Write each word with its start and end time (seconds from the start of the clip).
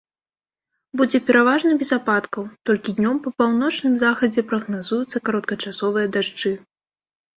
Будзе 1.01 1.19
пераважна 1.27 1.71
без 1.81 1.91
ападкаў, 1.97 2.47
толькі 2.69 2.95
днём 2.99 3.17
па 3.27 3.35
паўночным 3.41 3.93
захадзе 4.07 4.41
прагназуюцца 4.53 5.17
кароткачасовыя 5.31 6.07
дажджы. 6.17 6.53